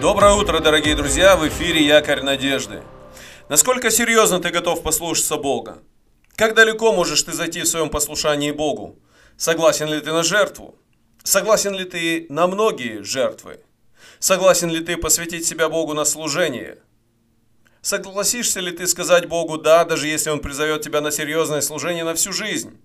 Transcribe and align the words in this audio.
Доброе 0.00 0.32
утро, 0.32 0.60
дорогие 0.60 0.96
друзья! 0.96 1.36
В 1.36 1.46
эфире 1.48 1.84
Якорь 1.84 2.22
Надежды. 2.22 2.82
Насколько 3.50 3.90
серьезно 3.90 4.40
ты 4.40 4.48
готов 4.48 4.82
послушаться 4.82 5.36
Бога? 5.36 5.82
Как 6.36 6.54
далеко 6.54 6.90
можешь 6.90 7.22
ты 7.22 7.34
зайти 7.34 7.60
в 7.60 7.68
своем 7.68 7.90
послушании 7.90 8.50
Богу? 8.50 8.98
Согласен 9.36 9.88
ли 9.88 10.00
ты 10.00 10.10
на 10.10 10.22
жертву? 10.22 10.74
Согласен 11.22 11.74
ли 11.74 11.84
ты 11.84 12.24
на 12.30 12.46
многие 12.46 13.02
жертвы? 13.02 13.60
Согласен 14.18 14.70
ли 14.70 14.82
ты 14.82 14.96
посвятить 14.96 15.46
себя 15.46 15.68
Богу 15.68 15.92
на 15.92 16.06
служение? 16.06 16.78
Согласишься 17.82 18.60
ли 18.60 18.72
ты 18.72 18.86
сказать 18.86 19.28
Богу 19.28 19.58
«да», 19.58 19.84
даже 19.84 20.08
если 20.08 20.30
Он 20.30 20.40
призовет 20.40 20.80
тебя 20.80 21.02
на 21.02 21.10
серьезное 21.10 21.60
служение 21.60 22.04
на 22.04 22.14
всю 22.14 22.32
жизнь? 22.32 22.80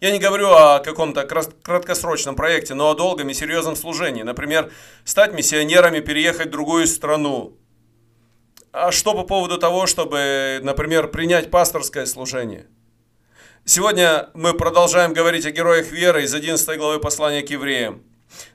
Я 0.00 0.12
не 0.12 0.20
говорю 0.20 0.50
о 0.50 0.78
каком-то 0.78 1.24
краткосрочном 1.24 2.36
проекте, 2.36 2.74
но 2.74 2.90
о 2.90 2.94
долгом 2.94 3.30
и 3.30 3.34
серьезном 3.34 3.74
служении. 3.74 4.22
Например, 4.22 4.70
стать 5.04 5.32
миссионерами, 5.32 5.98
переехать 5.98 6.48
в 6.48 6.50
другую 6.52 6.86
страну. 6.86 7.56
А 8.70 8.92
что 8.92 9.14
по 9.14 9.24
поводу 9.24 9.58
того, 9.58 9.86
чтобы, 9.86 10.60
например, 10.62 11.08
принять 11.08 11.50
пасторское 11.50 12.06
служение? 12.06 12.66
Сегодня 13.64 14.30
мы 14.34 14.54
продолжаем 14.54 15.12
говорить 15.12 15.46
о 15.46 15.50
героях 15.50 15.90
веры 15.90 16.22
из 16.22 16.32
11 16.32 16.78
главы 16.78 17.00
послания 17.00 17.42
к 17.42 17.50
евреям. 17.50 18.04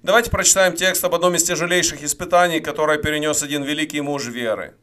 Давайте 0.02 0.32
прочитаем 0.32 0.76
текст 0.76 1.04
об 1.04 1.13
одном 1.13 1.35
из 1.35 1.44
тяжелейших 1.44 2.04
испытаний, 2.04 2.62
которое 2.62 2.99
перенес 2.99 3.44
один 3.44 3.63
великий 3.63 3.99
муж 3.99 4.27
веры. 4.27 4.76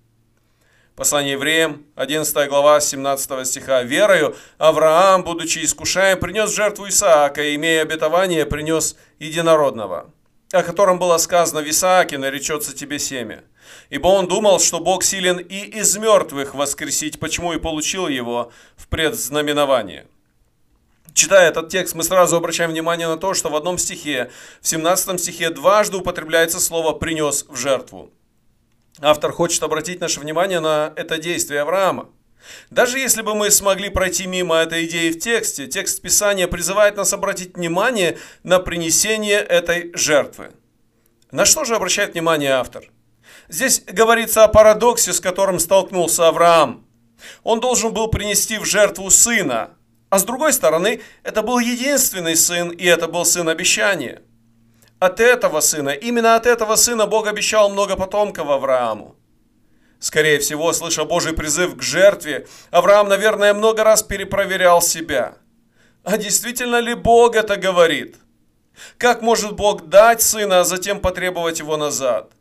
Послание 0.97 1.33
евреям, 1.33 1.87
11 1.95 2.49
глава, 2.49 2.81
17 2.81 3.47
стиха. 3.47 3.83
«Верою 3.83 4.37
Авраам, 4.59 5.25
будучи 5.25 5.61
искушаем, 5.61 6.19
принес 6.19 6.55
жертву 6.55 6.89
Исаака, 6.89 7.55
имея 7.55 7.83
обетование, 7.83 8.45
принес 8.45 8.97
единородного, 9.19 10.11
о 10.53 10.63
котором 10.63 10.99
было 10.99 11.17
сказано 11.17 11.63
в 11.63 11.71
Исааке, 11.71 12.19
наречется 12.19 12.77
тебе 12.77 12.99
семя. 12.99 13.45
Ибо 13.89 14.09
он 14.09 14.29
думал, 14.29 14.61
что 14.61 14.81
Бог 14.81 15.03
силен 15.03 15.39
и 15.39 15.79
из 15.79 15.97
мертвых 15.97 16.55
воскресить, 16.55 17.19
почему 17.19 17.55
и 17.55 17.59
получил 17.59 18.09
его 18.09 18.53
в 18.77 18.87
предзнаменование». 18.89 20.07
Читая 21.15 21.49
этот 21.49 21.71
текст, 21.71 21.95
мы 21.95 22.03
сразу 22.03 22.37
обращаем 22.37 22.71
внимание 22.71 23.09
на 23.09 23.17
то, 23.17 23.35
что 23.35 23.49
в 23.49 23.57
одном 23.57 23.79
стихе, 23.79 24.31
в 24.61 24.69
17 24.69 25.21
стихе, 25.21 25.51
дважды 25.51 25.97
употребляется 25.97 26.61
слово 26.61 26.93
«принес 26.93 27.47
в 27.49 27.57
жертву». 27.57 28.13
Автор 28.99 29.33
хочет 29.33 29.63
обратить 29.63 30.01
наше 30.01 30.21
внимание 30.21 30.61
на 30.61 30.93
это 30.97 31.19
действие 31.19 31.63
Авраама. 31.63 32.09
Даже 32.71 32.99
если 32.99 33.23
бы 33.23 33.35
мы 33.35 33.51
смогли 33.51 33.89
пройти 33.89 34.27
мимо 34.27 34.57
этой 34.57 34.87
идеи 34.87 35.11
в 35.11 35.19
тексте, 35.19 35.67
текст 35.67 36.03
Писания 36.03 36.49
призывает 36.49 36.97
нас 36.97 37.13
обратить 37.13 37.57
внимание 37.57 38.19
на 38.43 38.59
принесение 38.59 39.39
этой 39.39 39.93
жертвы. 39.95 40.53
На 41.31 41.45
что 41.45 41.65
же 41.65 41.77
обращает 41.77 42.15
внимание 42.15 42.53
автор? 42.53 42.91
Здесь 43.49 43.83
говорится 43.87 44.45
о 44.45 44.49
парадоксе, 44.49 45.13
с 45.13 45.21
которым 45.21 45.59
столкнулся 45.59 46.29
Авраам. 46.29 46.87
Он 47.45 47.61
должен 47.61 47.93
был 47.93 48.09
принести 48.09 48.59
в 48.59 48.65
жертву 48.65 49.11
сына, 49.11 49.71
а 50.09 50.19
с 50.19 50.25
другой 50.25 50.53
стороны, 50.53 51.03
это 51.23 51.43
был 51.43 51.59
единственный 51.59 52.35
сын, 52.35 52.71
и 52.71 52.85
это 52.85 53.07
был 53.07 53.25
сын 53.25 53.49
обещания– 53.49 54.23
от 55.01 55.19
этого 55.19 55.61
сына, 55.61 55.91
именно 55.91 56.37
от 56.37 56.47
этого 56.47 56.77
сына 56.77 57.07
Бог 57.07 57.27
обещал 57.27 57.71
много 57.71 57.97
потомков 57.97 58.49
Аврааму. 58.49 59.17
Скорее 59.99 60.39
всего, 60.39 60.73
слыша 60.73 61.05
Божий 61.05 61.33
призыв 61.33 61.77
к 61.77 61.83
жертве, 61.83 62.47
Авраам, 62.71 63.09
наверное, 63.09 63.55
много 63.55 63.83
раз 63.83 64.03
перепроверял 64.03 64.81
себя. 64.81 65.35
А 66.05 66.17
действительно 66.17 66.81
ли 66.81 66.95
Бог 66.95 67.35
это 67.35 67.57
говорит? 67.57 68.17
Как 68.99 69.23
может 69.23 69.57
Бог 69.57 69.89
дать 69.89 70.23
сына, 70.23 70.61
а 70.61 70.65
затем 70.65 71.01
потребовать 71.01 71.59
его 71.59 71.77
назад? 71.77 72.33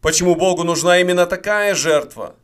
Почему 0.00 0.34
Богу 0.34 0.64
нужна 0.64 0.98
именно 0.98 1.26
такая 1.26 1.74
жертва? 1.74 2.34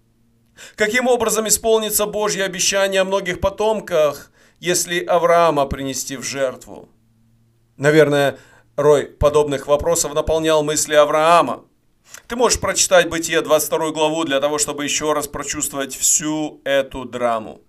Каким 0.76 1.06
образом 1.08 1.48
исполнится 1.48 2.06
Божье 2.06 2.44
обещание 2.44 3.00
о 3.00 3.04
многих 3.04 3.40
потомках, 3.40 4.30
если 4.60 5.04
Авраама 5.04 5.66
принести 5.66 6.16
в 6.16 6.22
жертву? 6.22 6.88
Наверное, 7.76 8.38
Рой 8.76 9.04
подобных 9.04 9.66
вопросов 9.66 10.14
наполнял 10.14 10.62
мысли 10.62 10.94
Авраама. 10.94 11.64
Ты 12.26 12.36
можешь 12.36 12.58
прочитать 12.58 13.10
Бытие 13.10 13.42
22 13.42 13.90
главу 13.90 14.24
для 14.24 14.40
того, 14.40 14.56
чтобы 14.56 14.84
еще 14.84 15.12
раз 15.12 15.28
прочувствовать 15.28 15.94
всю 15.94 16.62
эту 16.64 17.04
драму. 17.04 17.60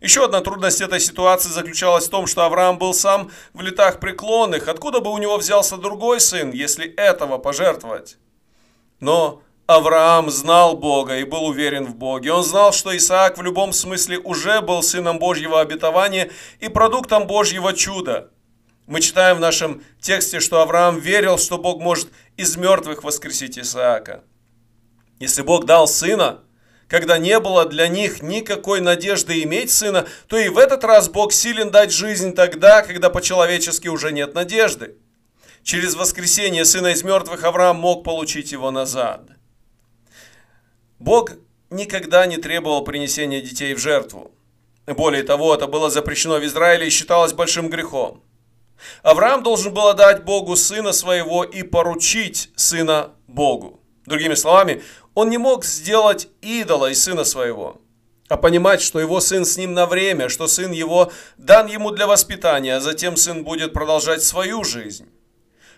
Еще 0.00 0.24
одна 0.24 0.40
трудность 0.40 0.80
этой 0.80 1.00
ситуации 1.00 1.48
заключалась 1.48 2.06
в 2.06 2.10
том, 2.10 2.28
что 2.28 2.44
Авраам 2.44 2.78
был 2.78 2.94
сам 2.94 3.32
в 3.54 3.60
летах 3.60 3.98
преклонных. 3.98 4.68
Откуда 4.68 5.00
бы 5.00 5.10
у 5.10 5.18
него 5.18 5.36
взялся 5.36 5.76
другой 5.76 6.20
сын, 6.20 6.52
если 6.52 6.86
этого 6.86 7.38
пожертвовать? 7.38 8.16
Но 9.00 9.42
Авраам 9.66 10.30
знал 10.30 10.76
Бога 10.76 11.18
и 11.18 11.24
был 11.24 11.44
уверен 11.44 11.86
в 11.86 11.96
Боге. 11.96 12.32
Он 12.32 12.44
знал, 12.44 12.72
что 12.72 12.96
Исаак 12.96 13.36
в 13.36 13.42
любом 13.42 13.72
смысле 13.72 14.18
уже 14.18 14.60
был 14.60 14.84
сыном 14.84 15.18
Божьего 15.18 15.60
обетования 15.60 16.30
и 16.60 16.68
продуктом 16.68 17.26
Божьего 17.26 17.72
чуда– 17.72 18.30
мы 18.90 19.00
читаем 19.00 19.36
в 19.36 19.40
нашем 19.40 19.84
тексте, 20.00 20.40
что 20.40 20.60
Авраам 20.62 20.98
верил, 20.98 21.38
что 21.38 21.58
Бог 21.58 21.80
может 21.80 22.08
из 22.36 22.56
мертвых 22.56 23.04
воскресить 23.04 23.56
Исаака. 23.56 24.24
Если 25.20 25.42
Бог 25.42 25.64
дал 25.64 25.86
сына, 25.86 26.40
когда 26.88 27.16
не 27.16 27.38
было 27.38 27.66
для 27.66 27.86
них 27.86 28.20
никакой 28.20 28.80
надежды 28.80 29.44
иметь 29.44 29.70
сына, 29.70 30.08
то 30.26 30.36
и 30.36 30.48
в 30.48 30.58
этот 30.58 30.82
раз 30.82 31.08
Бог 31.08 31.32
силен 31.32 31.70
дать 31.70 31.92
жизнь 31.92 32.34
тогда, 32.34 32.82
когда 32.82 33.10
по-человечески 33.10 33.86
уже 33.86 34.10
нет 34.10 34.34
надежды. 34.34 34.96
Через 35.62 35.94
воскресение 35.94 36.64
сына 36.64 36.88
из 36.88 37.04
мертвых 37.04 37.44
Авраам 37.44 37.76
мог 37.76 38.02
получить 38.02 38.50
его 38.50 38.72
назад. 38.72 39.22
Бог 40.98 41.34
никогда 41.70 42.26
не 42.26 42.38
требовал 42.38 42.82
принесения 42.82 43.40
детей 43.40 43.72
в 43.74 43.78
жертву. 43.78 44.32
Более 44.88 45.22
того, 45.22 45.54
это 45.54 45.68
было 45.68 45.90
запрещено 45.90 46.40
в 46.40 46.44
Израиле 46.44 46.88
и 46.88 46.90
считалось 46.90 47.32
большим 47.32 47.70
грехом. 47.70 48.24
Авраам 49.02 49.42
должен 49.42 49.72
был 49.72 49.88
отдать 49.88 50.24
Богу 50.24 50.56
сына 50.56 50.92
своего 50.92 51.44
и 51.44 51.62
поручить 51.62 52.50
сына 52.56 53.12
Богу. 53.26 53.80
Другими 54.06 54.34
словами, 54.34 54.82
он 55.14 55.30
не 55.30 55.38
мог 55.38 55.64
сделать 55.64 56.28
идола 56.40 56.90
из 56.90 57.02
сына 57.02 57.24
своего, 57.24 57.80
а 58.28 58.36
понимать, 58.36 58.80
что 58.80 59.00
его 59.00 59.20
сын 59.20 59.44
с 59.44 59.56
ним 59.56 59.74
на 59.74 59.86
время, 59.86 60.28
что 60.28 60.46
сын 60.46 60.72
его 60.72 61.10
дан 61.36 61.66
ему 61.66 61.90
для 61.90 62.06
воспитания, 62.06 62.76
а 62.76 62.80
затем 62.80 63.16
сын 63.16 63.44
будет 63.44 63.72
продолжать 63.72 64.22
свою 64.22 64.64
жизнь. 64.64 65.08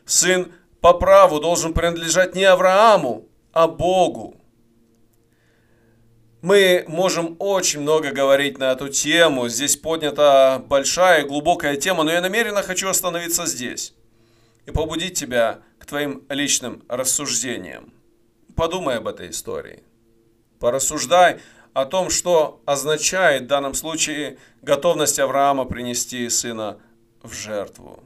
Сын 0.04 0.52
по 0.80 0.92
праву 0.92 1.40
должен 1.40 1.72
принадлежать 1.72 2.34
не 2.34 2.44
Аврааму, 2.44 3.26
а 3.52 3.68
Богу. 3.68 4.36
Мы 6.42 6.84
можем 6.88 7.36
очень 7.38 7.82
много 7.82 8.10
говорить 8.10 8.58
на 8.58 8.72
эту 8.72 8.88
тему. 8.88 9.48
Здесь 9.48 9.76
поднята 9.76 10.60
большая 10.66 11.22
и 11.22 11.28
глубокая 11.28 11.76
тема, 11.76 12.02
но 12.02 12.10
я 12.10 12.20
намеренно 12.20 12.62
хочу 12.64 12.88
остановиться 12.88 13.46
здесь 13.46 13.94
и 14.66 14.72
побудить 14.72 15.16
тебя 15.16 15.60
к 15.78 15.86
твоим 15.86 16.24
личным 16.28 16.82
рассуждениям. 16.88 17.92
Подумай 18.56 18.96
об 18.96 19.06
этой 19.06 19.30
истории. 19.30 19.84
Порассуждай 20.58 21.38
о 21.74 21.84
том, 21.84 22.10
что 22.10 22.60
означает 22.66 23.44
в 23.44 23.46
данном 23.46 23.74
случае 23.74 24.36
готовность 24.62 25.20
Авраама 25.20 25.64
принести 25.64 26.28
сына 26.28 26.78
в 27.22 27.32
жертву. 27.32 28.02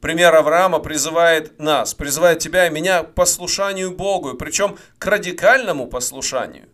Пример 0.00 0.34
Авраама 0.34 0.80
призывает 0.80 1.60
нас, 1.60 1.94
призывает 1.94 2.40
тебя 2.40 2.66
и 2.66 2.70
меня 2.70 3.04
к 3.04 3.14
послушанию 3.14 3.92
Богу, 3.92 4.34
причем 4.34 4.76
к 4.98 5.06
радикальному 5.06 5.86
послушанию. 5.86 6.68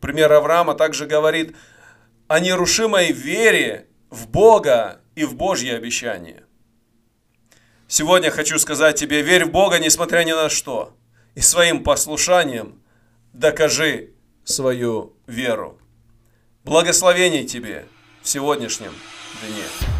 Пример 0.00 0.32
Авраама 0.32 0.74
также 0.74 1.06
говорит 1.06 1.56
о 2.26 2.40
нерушимой 2.40 3.12
вере 3.12 3.86
в 4.08 4.28
Бога 4.28 5.00
и 5.14 5.24
в 5.24 5.34
Божье 5.34 5.76
обещание. 5.76 6.44
Сегодня 7.86 8.30
хочу 8.30 8.58
сказать 8.58 8.96
тебе, 8.98 9.22
верь 9.22 9.44
в 9.44 9.50
Бога, 9.50 9.78
несмотря 9.78 10.22
ни 10.24 10.32
на 10.32 10.48
что, 10.48 10.96
и 11.34 11.40
своим 11.40 11.82
послушанием 11.82 12.82
докажи 13.32 14.14
свою 14.44 15.16
веру. 15.26 15.78
Благословений 16.64 17.46
тебе 17.46 17.86
в 18.22 18.28
сегодняшнем 18.28 18.92
дне. 19.42 19.99